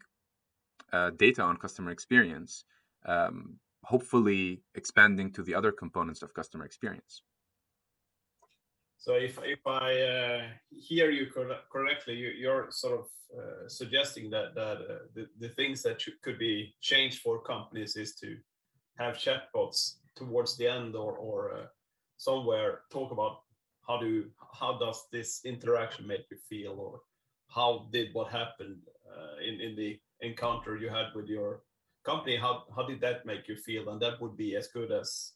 [1.17, 2.65] data on customer experience,
[3.05, 7.23] um, hopefully expanding to the other components of customer experience.
[8.97, 13.05] So if if I uh, hear you cor- correctly, you, are sort of
[13.37, 18.15] uh, suggesting that that uh, the, the things that could be changed for companies is
[18.15, 18.37] to
[18.97, 21.69] have chatbots towards the end or or
[22.17, 23.46] somewhere talk about
[23.87, 24.29] how do
[24.59, 27.01] how does this interaction make you feel or
[27.49, 31.61] how did what happened uh, in in the encounter you had with your
[32.07, 33.89] company, how how did that make you feel?
[33.89, 35.33] And that would be as good as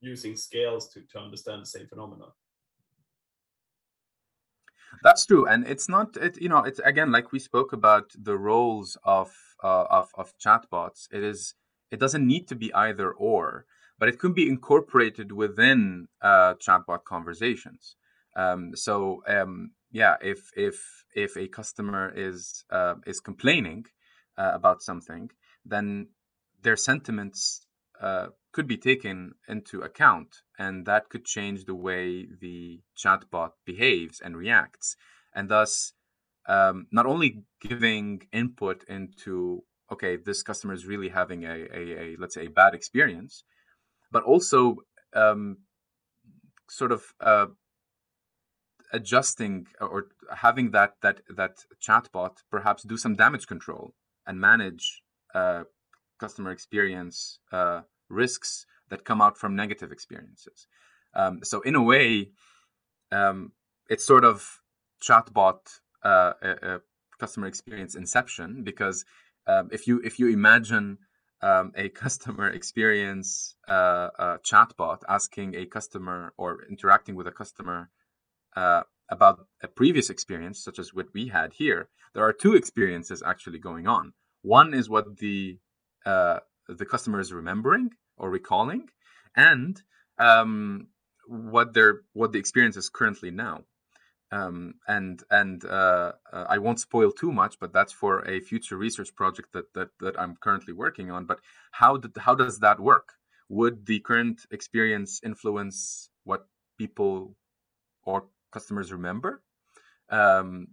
[0.00, 2.32] using scales to to understand the same phenomenon.
[5.02, 6.40] That's true, and it's not it.
[6.40, 9.28] You know, it's again like we spoke about the roles of
[9.62, 11.08] uh, of of chatbots.
[11.12, 11.54] It is
[11.90, 13.64] it doesn't need to be either or,
[13.98, 17.96] but it could be incorporated within uh, chatbot conversations.
[18.36, 23.86] Um, so um, yeah, if if if a customer is uh, is complaining
[24.36, 25.30] uh, about something,
[25.64, 26.08] then
[26.62, 27.66] their sentiments
[28.00, 34.20] uh, could be taken into account, and that could change the way the chatbot behaves
[34.20, 34.96] and reacts,
[35.34, 35.92] and thus
[36.46, 42.16] um, not only giving input into okay, this customer is really having a, a, a
[42.18, 43.44] let's say a bad experience,
[44.10, 44.76] but also
[45.14, 45.58] um,
[46.68, 47.46] sort of uh,
[48.92, 53.94] adjusting or having that that that chatbot perhaps do some damage control
[54.26, 55.02] and manage
[55.34, 55.64] uh,
[56.18, 60.66] customer experience uh, risks that come out from negative experiences.
[61.14, 62.30] Um, so in a way,
[63.12, 63.52] um,
[63.88, 64.60] it's sort of
[65.02, 65.58] chatbot
[66.02, 66.32] uh,
[67.18, 69.04] customer experience inception because
[69.46, 70.98] um, if you if you imagine
[71.42, 77.90] um, a customer experience uh, chatbot asking a customer or interacting with a customer
[78.56, 83.22] uh, about a previous experience, such as what we had here, there are two experiences
[83.24, 84.12] actually going on.
[84.42, 85.58] One is what the
[86.04, 88.88] uh, the customer is remembering or recalling,
[89.34, 89.80] and
[90.18, 90.88] um,
[91.26, 93.64] what their what the experience is currently now.
[94.30, 98.76] Um, and and uh, uh, I won't spoil too much, but that's for a future
[98.76, 101.24] research project that that that I'm currently working on.
[101.24, 101.40] But
[101.72, 103.14] how did how does that work?
[103.48, 107.36] Would the current experience influence what people
[108.04, 109.42] or customers remember,
[110.10, 110.68] um,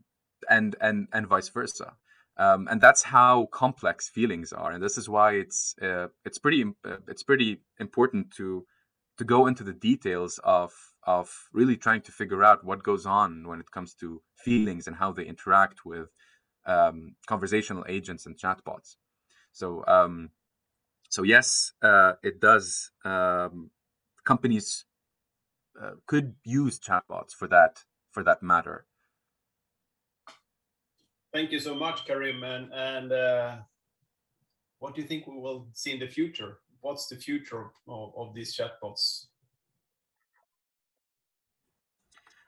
[0.49, 1.93] and and and vice versa.
[2.37, 6.63] Um, and that's how complex feelings are, and this is why it's uh, it's pretty
[6.83, 8.65] uh, it's pretty important to
[9.17, 10.73] to go into the details of
[11.05, 14.95] of really trying to figure out what goes on when it comes to feelings and
[14.95, 16.09] how they interact with
[16.65, 18.95] um, conversational agents and chatbots.
[19.51, 20.31] So um,
[21.09, 22.91] so yes, uh, it does.
[23.03, 23.71] Um,
[24.25, 24.85] companies
[25.81, 28.85] uh, could use chatbots for that for that matter.
[31.35, 32.43] Thank you so much, Karim.
[32.43, 33.57] And, and uh,
[34.79, 36.59] what do you think we will see in the future?
[36.79, 39.25] What's the future of, of these chatbots?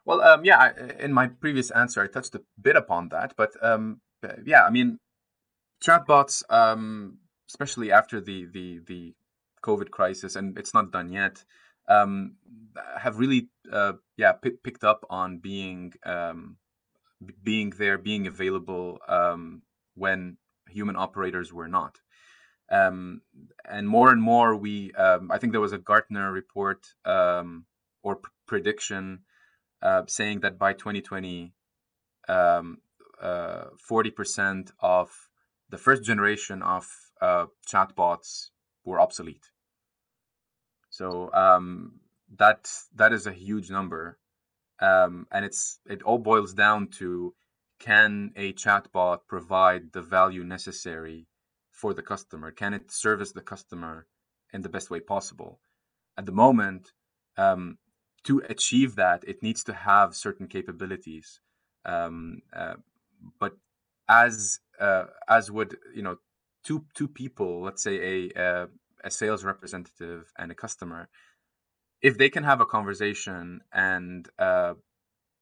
[0.07, 3.99] Well, um, yeah, in my previous answer, I touched a bit upon that, but um,
[4.45, 4.99] yeah, I mean,
[5.83, 7.17] chatbots, um,
[7.49, 9.15] especially after the the the
[9.61, 11.43] COVID crisis, and it's not done yet
[11.89, 12.35] um,
[12.99, 16.55] have really uh, yeah p- picked up on being um,
[17.43, 19.61] being there, being available um,
[19.95, 20.37] when
[20.69, 21.99] human operators were not.
[22.69, 23.21] Um,
[23.69, 27.65] and more and more, we um, I think there was a Gartner report um,
[28.03, 29.19] or p- prediction
[29.81, 31.53] uh, saying that by 2020,
[32.27, 32.61] uh,
[33.21, 35.09] 40% of
[35.69, 36.87] the first generation of
[37.21, 38.49] uh, chatbots
[38.85, 39.51] were obsolete.
[40.89, 41.99] So um,
[42.37, 44.17] that that is a huge number,
[44.79, 47.35] um, and it's it all boils down to
[47.79, 51.27] can a chatbot provide the value necessary
[51.71, 52.51] for the customer?
[52.51, 54.07] Can it service the customer
[54.51, 55.59] in the best way possible?
[56.17, 56.91] At the moment,
[57.37, 57.77] um,
[58.23, 61.39] to achieve that, it needs to have certain capabilities.
[61.85, 62.75] Um, uh,
[63.39, 63.53] but
[64.09, 66.17] as uh, as would you know,
[66.63, 68.67] two two people, let's say a, a
[69.03, 71.09] a sales representative and a customer,
[72.01, 74.73] if they can have a conversation and uh,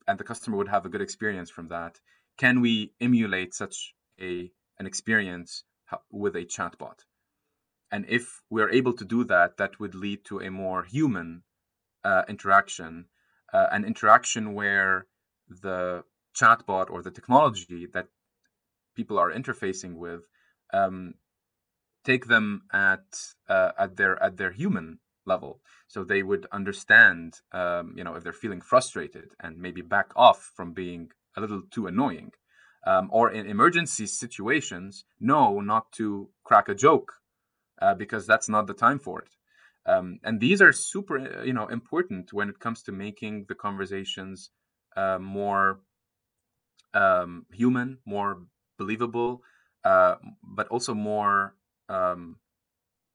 [0.08, 2.00] and the customer would have a good experience from that,
[2.38, 5.64] can we emulate such a an experience
[6.12, 7.06] with a chatbot?
[7.92, 11.44] And if we're able to do that, that would lead to a more human
[12.06, 13.06] uh, interaction,
[13.54, 15.08] uh, an interaction where
[15.50, 16.04] the
[16.40, 18.08] chatbot or the technology that
[18.96, 20.22] people are interfacing with
[20.74, 21.16] um,
[22.04, 23.06] take them at
[23.50, 25.60] uh, at their at their human level.
[25.88, 30.52] So they would understand um, you know if they're feeling frustrated and maybe back off
[30.56, 32.32] from being a little too annoying
[32.86, 37.16] um, or in emergency situations know not to crack a joke
[37.82, 39.30] uh, because that's not the time for it
[39.86, 44.50] um, and these are super you know important when it comes to making the conversations
[44.96, 45.80] uh, more
[46.94, 48.44] um, human more
[48.78, 49.42] believable
[49.86, 51.56] uh, but also more
[51.90, 52.38] um,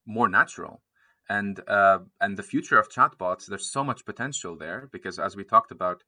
[0.07, 0.83] more natural.
[1.29, 5.45] And uh, and the future of chatbots, there's so much potential there because as we
[5.45, 6.03] talked about,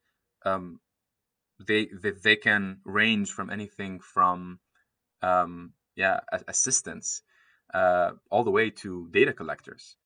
[0.44, 0.80] um,
[1.64, 4.58] they, they they can range from anything from
[5.22, 7.22] um, yeah assistance
[7.72, 9.96] uh, all the way to data collectors.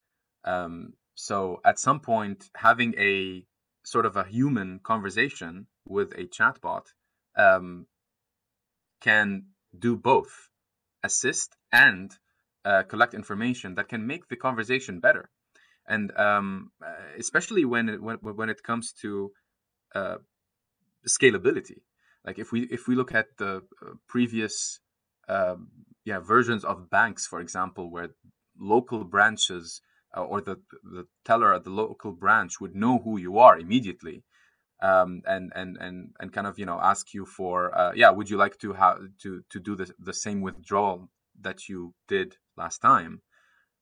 [0.46, 3.44] Um, so at some point, having a
[3.84, 6.86] sort of a human conversation with a chatbot
[7.36, 7.86] um,
[9.00, 9.46] can
[9.78, 10.48] do both
[11.02, 12.12] assist and
[12.64, 15.30] uh, collect information that can make the conversation better.
[15.86, 19.30] And um, uh, especially when it, when, when it comes to
[19.94, 20.16] uh,
[21.08, 21.80] scalability.
[22.24, 24.80] Like if we if we look at the uh, previous
[25.28, 25.68] um,
[26.04, 28.08] yeah versions of banks for example where
[28.58, 29.80] local branches
[30.16, 34.24] uh, or the the teller at the local branch would know who you are immediately
[34.82, 38.28] um, and and and and kind of you know ask you for uh, yeah would
[38.28, 41.08] you like to have to to do the the same withdrawal
[41.40, 43.22] that you did last time?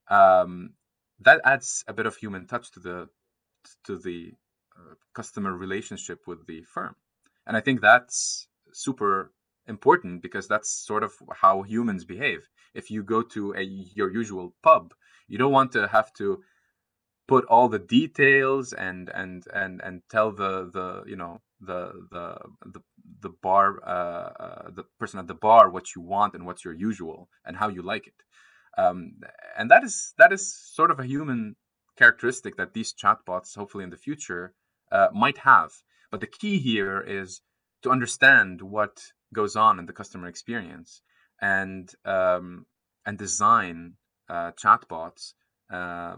[0.09, 0.75] Um,
[1.21, 3.09] that adds a bit of human touch to the
[3.85, 4.33] to the
[4.77, 6.95] uh, customer relationship with the firm.
[7.47, 9.33] And i think that's super
[9.67, 12.49] important because that's sort of how humans behave.
[12.75, 14.95] If you go to a your usual pub
[15.29, 16.43] you don't want to have to
[17.27, 22.39] put all the details and and and and tell the the you know the the
[22.67, 22.81] the,
[23.21, 26.75] the bar uh, uh, the person at the bar what you want and what's your
[26.75, 28.15] usual and how you like it.
[28.77, 29.21] Um,
[29.57, 31.57] and that is that is sort of a human
[31.97, 34.53] characteristic that these chatbots hopefully in the future
[34.91, 35.71] uh, might have.
[36.11, 37.41] But the key here is
[37.83, 41.03] to understand what goes on in the customer experience
[41.41, 42.67] and um,
[43.07, 43.95] and design
[44.29, 45.35] uh, chatbots
[45.73, 46.17] uh,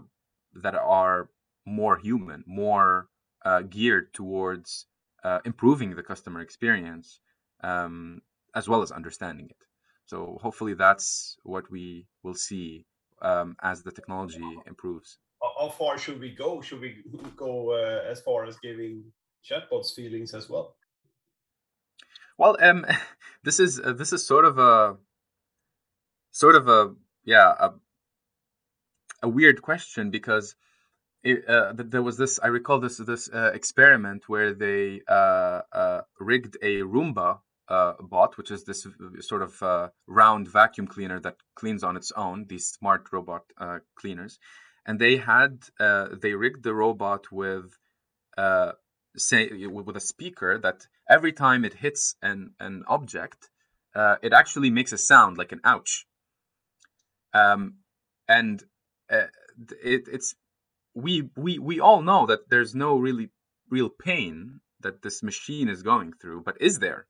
[0.53, 1.29] that are
[1.65, 3.09] more human, more
[3.45, 4.85] uh, geared towards
[5.23, 7.19] uh, improving the customer experience
[7.63, 8.21] um,
[8.55, 9.57] as well as understanding it.
[10.05, 12.85] So hopefully that's what we will see
[13.21, 15.17] um, as the technology improves.
[15.59, 16.61] How far should we go?
[16.61, 17.03] Should we
[17.35, 19.03] go uh, as far as giving
[19.49, 20.75] chatbots feelings as well?
[22.37, 22.85] Well, um,
[23.43, 24.97] this is uh, this is sort of a
[26.31, 26.93] sort of a
[27.25, 27.71] yeah a,
[29.23, 30.55] a weird question because
[31.23, 36.01] it, uh, there was this I recall this this uh, experiment where they uh, uh
[36.19, 38.87] rigged a Roomba uh, bot, which is this
[39.21, 42.45] sort of uh, round vacuum cleaner that cleans on its own.
[42.47, 43.43] These smart robot
[43.95, 44.39] cleaners,
[44.85, 47.77] and they had they rigged the robot with
[49.17, 53.49] say with a speaker that every time it hits an an object,
[53.95, 56.05] it actually makes a sound like an ouch.
[57.33, 57.79] Um,
[58.29, 58.63] and
[59.09, 59.27] uh,
[59.83, 60.35] it, it's
[60.93, 63.29] we we we all know that there's no really
[63.69, 67.07] real pain that this machine is going through, but is there?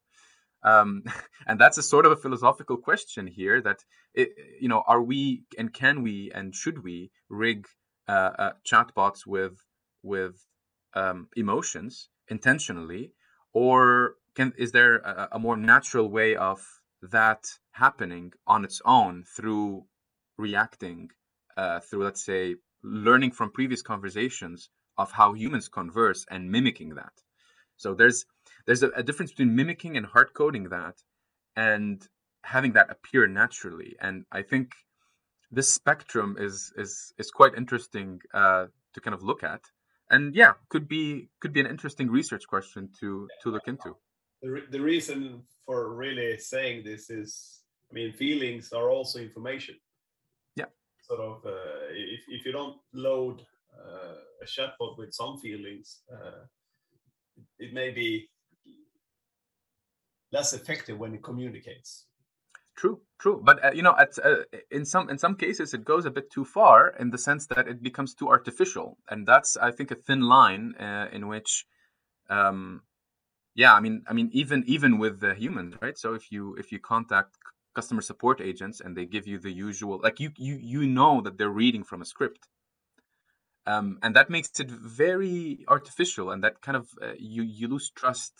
[0.63, 1.03] Um,
[1.47, 3.61] and that's a sort of a philosophical question here.
[3.61, 3.79] That
[4.13, 4.29] it,
[4.59, 7.67] you know, are we and can we and should we rig
[8.07, 9.63] uh, uh, chatbots with
[10.03, 10.45] with
[10.93, 13.13] um, emotions intentionally,
[13.53, 16.61] or can is there a, a more natural way of
[17.01, 19.85] that happening on its own through
[20.37, 21.09] reacting
[21.57, 27.13] uh, through, let's say, learning from previous conversations of how humans converse and mimicking that.
[27.75, 28.25] So there's
[28.65, 30.95] there's a, a difference between mimicking and hard coding that
[31.55, 32.01] and
[32.43, 33.95] having that appear naturally.
[33.99, 34.71] And I think
[35.51, 39.61] this spectrum is is is quite interesting uh, to kind of look at.
[40.09, 43.97] And yeah, could be could be an interesting research question to to look into.
[44.41, 49.75] The, re- the reason for really saying this is, I mean, feelings are also information
[51.07, 53.41] sort of uh, if, if you don't load
[53.73, 56.45] uh, a chatbot with some feelings, uh,
[57.59, 58.29] it may be
[60.31, 62.05] less effective when it communicates.
[62.75, 66.05] True, true, but uh, you know, at, uh, in some in some cases, it goes
[66.05, 69.71] a bit too far in the sense that it becomes too artificial, and that's I
[69.71, 71.65] think a thin line uh, in which,
[72.29, 72.83] um,
[73.55, 75.97] yeah, I mean, I mean, even even with the humans, right?
[75.97, 77.37] So if you if you contact
[77.77, 81.35] customer support agents and they give you the usual like you you you know that
[81.37, 82.43] they're reading from a script.
[83.73, 87.89] Um, and that makes it very artificial and that kind of uh, you you lose
[88.01, 88.33] trust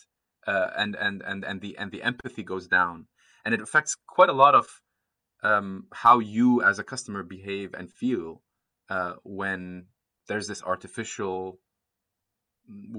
[0.52, 2.96] uh, and and and and the and the empathy goes down.
[3.44, 4.66] And it affects quite a lot of
[5.50, 5.70] um,
[6.04, 8.42] how you as a customer behave and feel
[8.96, 9.62] uh, when
[10.28, 11.60] there's this artificial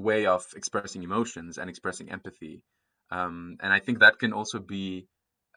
[0.08, 2.56] way of expressing emotions and expressing empathy.
[3.10, 5.08] Um, and i think that can also be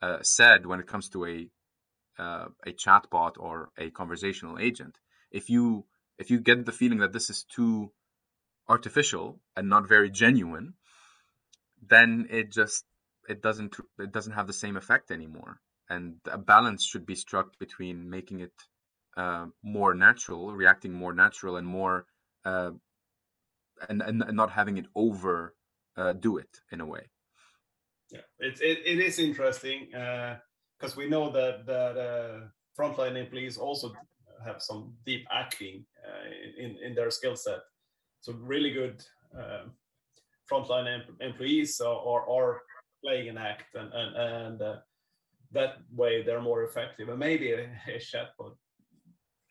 [0.02, 1.48] uh, said when it comes to a
[2.20, 4.98] uh, a chatbot or a conversational agent.
[5.32, 5.86] If you
[6.18, 7.92] if you get the feeling that this is too
[8.68, 10.74] artificial and not very genuine,
[11.82, 12.86] then it just
[13.28, 15.60] it doesn't it doesn't have the same effect anymore.
[15.90, 18.54] And a balance should be struck between making it
[19.18, 22.06] uh, more natural, reacting more natural, and more
[22.46, 22.72] uh,
[23.90, 25.56] and, and not having it over
[25.98, 27.10] uh, do it in a way
[28.12, 32.40] yeah, it's it, it is interesting because uh, we know that that uh,
[32.78, 33.94] frontline employees also
[34.46, 37.60] have some deep acting uh, in in their skill set.
[38.22, 39.04] So really good
[39.36, 39.72] um,
[40.52, 42.62] frontline em- employees are, are
[43.04, 44.76] playing an act, and and and uh,
[45.52, 47.10] that way they're more effective.
[47.10, 48.56] And maybe a, a chatbot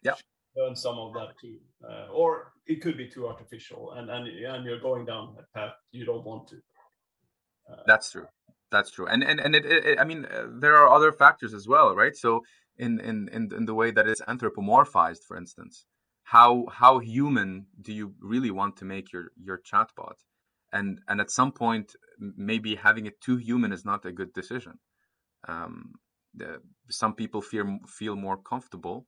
[0.03, 0.15] yeah
[0.57, 1.59] learn some of that too,
[1.89, 5.75] uh, or it could be too artificial, and and and you're going down a path
[5.93, 6.57] you don't want to.
[7.71, 8.27] Uh, That's true.
[8.71, 11.67] That's true, and and and it, it, I mean, uh, there are other factors as
[11.67, 12.17] well, right?
[12.17, 12.45] So
[12.77, 15.87] in in in, in the way that it's anthropomorphized, for instance,
[16.25, 20.19] how how human do you really want to make your your chatbot?
[20.73, 24.79] And and at some point, maybe having it too human is not a good decision.
[25.49, 25.95] Um,
[26.35, 29.07] the, some people feel feel more comfortable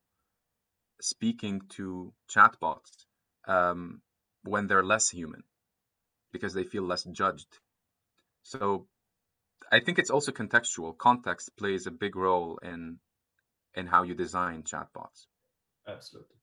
[1.01, 3.05] speaking to chatbots
[3.47, 4.01] um,
[4.43, 5.43] when they're less human
[6.31, 7.59] because they feel less judged.
[8.43, 8.87] So
[9.71, 10.97] I think it's also contextual.
[10.97, 12.99] Context plays a big role in
[13.75, 15.25] in how you design chatbots.
[15.87, 16.35] Absolutely.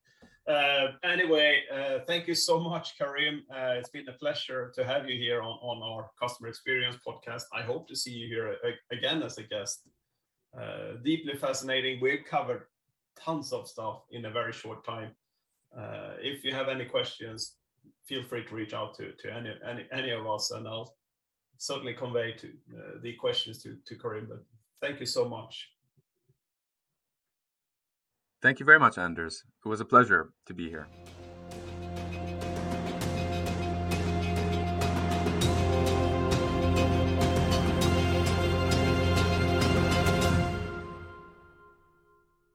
[0.48, 3.44] Uh, anyway, uh, thank you so much, Karim.
[3.50, 7.44] Uh, it's been a pleasure to have you here on, on our customer experience podcast.
[7.52, 8.56] I hope to see you here
[8.90, 9.86] again as a guest.
[10.58, 12.00] Uh, deeply fascinating.
[12.00, 12.62] We've covered
[13.16, 15.12] tons of stuff in a very short time.
[15.76, 17.54] Uh, if you have any questions,
[18.06, 20.96] feel free to reach out to, to any, any, any of us, and I'll
[21.60, 24.26] certainly convey to uh, the questions to, to Karim.
[24.28, 24.42] But
[24.80, 25.68] thank you so much.
[28.42, 29.44] Thank you very much, Anders.
[29.64, 30.88] It was a pleasure to be here.